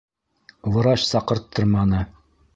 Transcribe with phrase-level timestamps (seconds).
[0.77, 2.03] Врач саҡырттырманы.